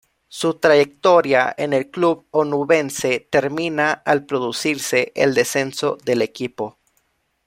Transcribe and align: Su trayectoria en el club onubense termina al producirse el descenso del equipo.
Su 0.29 0.55
trayectoria 0.55 1.53
en 1.59 1.73
el 1.73 1.91
club 1.91 2.25
onubense 2.31 3.19
termina 3.29 3.91
al 3.91 4.25
producirse 4.25 5.11
el 5.13 5.35
descenso 5.35 5.95
del 6.03 6.23
equipo. 6.23 6.79